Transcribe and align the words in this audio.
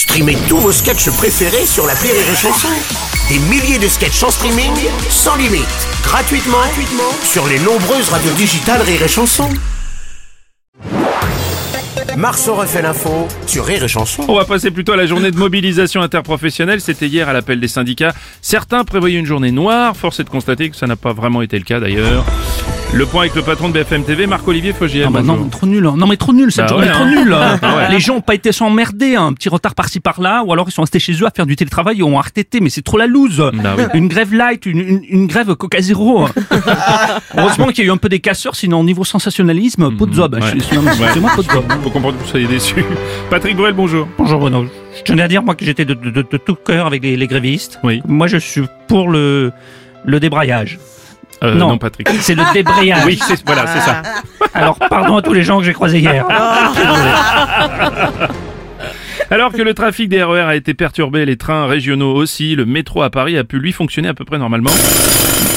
Streamez 0.00 0.38
tous 0.48 0.56
vos 0.56 0.72
sketchs 0.72 1.10
préférés 1.10 1.66
sur 1.66 1.86
la 1.86 1.92
Rire 1.92 2.14
et 2.14 2.34
Chanson. 2.34 2.68
Des 3.28 3.38
milliers 3.50 3.78
de 3.78 3.86
sketchs 3.86 4.22
en 4.22 4.30
streaming, 4.30 4.72
sans 5.10 5.36
limite, 5.36 5.66
gratuitement, 6.02 6.56
gratuitement 6.56 7.12
sur 7.22 7.46
les 7.46 7.58
nombreuses 7.58 8.08
radios 8.08 8.32
digitales 8.32 8.80
Rire 8.80 9.02
et 9.02 9.08
Chanson. 9.08 9.50
Marceau 12.16 12.54
refait 12.54 12.80
l'info 12.80 13.28
sur 13.46 13.66
Rire 13.66 13.84
et 13.84 13.88
Chanson. 13.88 14.24
On 14.26 14.36
va 14.36 14.46
passer 14.46 14.70
plutôt 14.70 14.92
à 14.92 14.96
la 14.96 15.04
journée 15.04 15.30
de 15.30 15.36
mobilisation 15.36 16.00
interprofessionnelle. 16.00 16.80
C'était 16.80 17.06
hier 17.06 17.28
à 17.28 17.34
l'appel 17.34 17.60
des 17.60 17.68
syndicats. 17.68 18.14
Certains 18.40 18.84
prévoyaient 18.84 19.18
une 19.18 19.26
journée 19.26 19.52
noire. 19.52 19.94
Force 19.98 20.18
est 20.18 20.24
de 20.24 20.30
constater 20.30 20.70
que 20.70 20.76
ça 20.76 20.86
n'a 20.86 20.96
pas 20.96 21.12
vraiment 21.12 21.42
été 21.42 21.58
le 21.58 21.64
cas 21.64 21.78
d'ailleurs. 21.78 22.24
Le 22.92 23.06
point 23.06 23.20
avec 23.22 23.34
le 23.36 23.42
patron 23.42 23.68
de 23.68 23.74
BFM 23.74 24.02
TV, 24.04 24.26
Marc-Olivier 24.26 24.72
Fogiel. 24.72 25.04
Ah 25.06 25.10
bah 25.10 25.22
non, 25.22 25.48
trop 25.48 25.64
nul. 25.66 25.86
hein. 25.86 25.94
Non 25.96 26.06
mais 26.08 26.16
trop 26.16 26.32
nul, 26.32 26.50
cette 26.50 26.64
Bah 26.64 26.68
journée 26.70 26.86
ouais, 26.88 26.92
trop 26.92 27.04
hein. 27.04 27.10
nulle. 27.24 27.32
hein. 27.32 27.58
Ah 27.62 27.76
ouais. 27.76 27.90
Les 27.90 28.00
gens 28.00 28.16
ont 28.16 28.20
pas 28.20 28.34
été 28.34 28.50
s'emmerder, 28.50 29.14
un 29.14 29.32
petit 29.32 29.48
retard 29.48 29.74
par-ci 29.76 30.00
par-là, 30.00 30.42
ou 30.44 30.52
alors 30.52 30.68
ils 30.68 30.72
sont 30.72 30.82
restés 30.82 30.98
chez 30.98 31.12
eux 31.12 31.24
à 31.26 31.30
faire 31.30 31.46
du 31.46 31.54
télétravail 31.54 32.00
et 32.00 32.02
ont 32.02 32.18
RTT, 32.18 32.60
mais 32.60 32.68
c'est 32.68 32.82
trop 32.82 32.98
la 32.98 33.06
loose. 33.06 33.38
Bah 33.54 33.74
oui. 33.78 33.84
Une 33.94 34.08
grève 34.08 34.34
light, 34.34 34.66
une, 34.66 34.80
une, 34.80 35.00
une 35.08 35.26
grève 35.28 35.54
Coca 35.54 35.80
Zéro. 35.80 36.26
Heureusement 37.38 37.68
qu'il 37.68 37.84
y 37.84 37.86
a 37.86 37.90
eu 37.90 37.92
un 37.92 37.96
peu 37.96 38.08
des 38.08 38.18
casseurs, 38.20 38.56
sinon 38.56 38.80
au 38.80 38.84
niveau 38.84 39.04
sensationnalisme, 39.04 39.96
pot 39.96 40.06
de 40.06 40.14
zob. 40.14 40.34
ouais. 40.34 40.40
Je 40.54 40.58
suis- 40.62 40.76
non, 40.76 40.82
mais 40.82 40.90
Ouais. 40.90 41.10
C'est 41.14 41.20
moi 41.20 41.30
pot 41.36 41.42
de 41.46 41.50
zob. 41.50 41.64
Faut 41.84 41.90
comprendre 41.90 42.18
que 42.18 42.24
vous 42.24 42.28
soyez 42.28 42.46
déçus. 42.48 42.84
Patrick 43.30 43.56
Bruel, 43.56 43.72
bonjour. 43.74 44.08
Bonjour 44.18 44.40
Bruno. 44.40 44.66
Je 44.98 45.02
tenais 45.04 45.22
à 45.22 45.28
dire 45.28 45.42
moi 45.44 45.54
que 45.54 45.64
j'étais 45.64 45.84
de, 45.84 45.94
de- 45.94 46.10
de- 46.10 46.26
de 46.28 46.36
tout 46.36 46.56
cœur 46.56 46.86
avec 46.86 47.02
les, 47.04 47.16
les 47.16 47.26
grévistes. 47.28 47.78
Oui. 47.84 48.02
Moi 48.08 48.26
je 48.26 48.36
suis 48.36 48.62
pour 48.88 49.08
le, 49.08 49.52
le 50.04 50.18
débrayage. 50.20 50.78
Euh, 51.42 51.54
Non. 51.54 51.68
non. 51.68 51.78
Patrick. 51.78 52.08
C'est 52.20 52.34
le 52.34 52.42
débrayage. 52.52 53.04
Oui, 53.06 53.18
c'est, 53.26 53.42
voilà, 53.46 53.66
c'est 53.66 53.80
ça. 53.80 54.02
Alors 54.54 54.78
pardon 54.78 55.16
à 55.16 55.22
tous 55.22 55.32
les 55.32 55.42
gens 55.42 55.58
que 55.58 55.64
j'ai 55.64 55.72
croisés 55.72 56.00
hier. 56.00 56.26
Alors 59.32 59.52
que 59.52 59.62
le 59.62 59.74
trafic 59.74 60.08
des 60.08 60.24
RER 60.24 60.40
a 60.40 60.56
été 60.56 60.74
perturbé, 60.74 61.24
les 61.24 61.36
trains 61.36 61.66
régionaux 61.66 62.14
aussi, 62.16 62.56
le 62.56 62.66
métro 62.66 63.02
à 63.02 63.10
Paris 63.10 63.38
a 63.38 63.44
pu 63.44 63.60
lui 63.60 63.70
fonctionner 63.70 64.08
à 64.08 64.14
peu 64.14 64.24
près 64.24 64.38
normalement. 64.38 64.70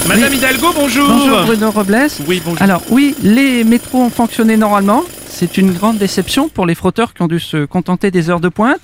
Madame 0.08 0.32
Hidalgo, 0.32 0.68
bonjour. 0.76 1.08
Bonjour 1.08 1.42
Bruno 1.46 1.72
Robles. 1.72 2.08
Oui, 2.28 2.40
bonjour. 2.46 2.62
Alors 2.62 2.84
oui, 2.92 3.16
les 3.24 3.64
métros 3.64 4.04
ont 4.04 4.10
fonctionné 4.12 4.58
normalement. 4.58 5.04
C'est 5.28 5.58
une 5.58 5.74
grande 5.74 5.98
déception 5.98 6.50
pour 6.50 6.68
les 6.68 6.76
frotteurs 6.76 7.16
qui 7.16 7.24
ont 7.24 7.28
dû 7.28 7.40
se 7.40 7.66
contenter 7.66 8.12
des 8.12 8.30
heures 8.30 8.42
de 8.42 8.50
pointe. 8.50 8.78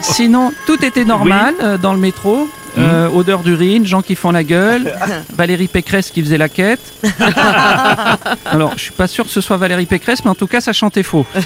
Sinon, 0.00 0.52
tout 0.66 0.84
était 0.84 1.06
normal 1.06 1.54
euh, 1.62 1.78
dans 1.78 1.94
le 1.94 1.98
métro. 1.98 2.46
Euh, 2.76 3.08
odeur 3.08 3.40
d'urine, 3.40 3.86
gens 3.86 4.02
qui 4.02 4.14
font 4.14 4.30
la 4.30 4.44
gueule, 4.44 4.92
Valérie 5.36 5.68
Pécresse 5.68 6.10
qui 6.10 6.22
faisait 6.22 6.38
la 6.38 6.48
quête. 6.48 6.80
Alors, 8.46 8.72
je 8.76 8.82
suis 8.82 8.92
pas 8.92 9.06
sûr 9.06 9.24
que 9.24 9.30
ce 9.30 9.40
soit 9.40 9.56
Valérie 9.56 9.86
Pécresse, 9.86 10.24
mais 10.24 10.30
en 10.30 10.34
tout 10.34 10.46
cas, 10.46 10.60
ça 10.60 10.72
chantait 10.72 11.02
faux. 11.02 11.26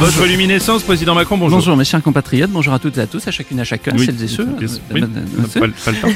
Votre 0.00 0.26
luminescence, 0.26 0.82
président 0.82 1.14
Macron, 1.14 1.38
bonjour. 1.38 1.58
Bonjour 1.58 1.76
mes 1.76 1.84
chers 1.84 2.02
compatriotes, 2.02 2.50
bonjour 2.50 2.74
à 2.74 2.78
toutes 2.80 2.98
et 2.98 3.00
à 3.00 3.06
tous, 3.06 3.26
à 3.28 3.30
chacune 3.30 3.58
et 3.58 3.62
à 3.62 3.64
chacun, 3.64 3.92
Oui, 3.96 4.04
celles 4.04 4.22
et 4.22 4.26
ceux. 4.28 4.44
bien 4.44 4.66
sûr. 4.66 4.80
Oui, 4.92 5.00
pas, 5.00 5.66
le- 5.66 5.72
pas 5.72 5.90
le 5.92 5.96
temps. 5.98 6.08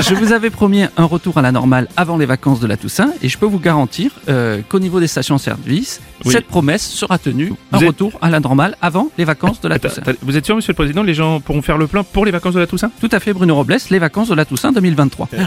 Je 0.00 0.14
vous 0.14 0.32
avais 0.32 0.50
promis 0.50 0.82
un 0.96 1.04
retour 1.04 1.38
à 1.38 1.42
la 1.42 1.50
normale 1.50 1.88
avant 1.96 2.18
les 2.18 2.26
vacances 2.26 2.60
de 2.60 2.66
la 2.66 2.76
Toussaint 2.76 3.10
et 3.22 3.28
je 3.30 3.38
peux 3.38 3.46
vous 3.46 3.58
garantir 3.58 4.10
euh, 4.28 4.60
qu'au 4.68 4.78
niveau 4.78 5.00
des 5.00 5.06
stations-service, 5.06 6.00
Oui. 6.26 6.32
cette 6.32 6.46
promesse 6.46 6.86
sera 6.86 7.18
tenue, 7.18 7.54
un 7.72 7.78
êtes- 7.78 7.86
retour 7.88 8.12
à 8.20 8.28
la 8.28 8.40
normale 8.40 8.76
avant 8.82 9.08
les 9.16 9.24
vacances 9.24 9.60
de 9.62 9.68
la 9.68 9.78
Toussaint. 9.78 10.02
vous 10.22 10.36
êtes 10.36 10.44
sûr, 10.44 10.54
monsieur 10.56 10.72
le 10.72 10.76
président, 10.76 11.02
les 11.02 11.14
gens 11.14 11.40
pourront 11.40 11.62
faire 11.62 11.78
le 11.78 11.86
plein 11.86 12.04
pour 12.04 12.26
les 12.26 12.30
vacances 12.30 12.54
de 12.54 12.60
la 12.60 12.66
Toussaint? 12.66 12.90
Tout 13.00 13.08
à 13.10 13.20
fait 13.20 13.32
Bruno 13.32 13.54
Robles, 13.54 13.76
les 13.90 13.98
vacances 13.98 14.28
de 14.28 14.34
la 14.34 14.44
Toussaint 14.44 14.70
2023. 14.72 15.28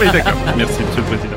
Oui, 0.00 0.06
d'accord. 0.12 0.34
Merci, 0.58 0.74
monsieur 0.86 1.00
le 1.00 1.16
président. 1.16 1.36